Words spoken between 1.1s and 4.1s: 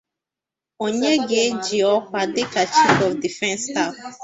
ga-eji ọkwa dịka 'Chief of Defence Staff'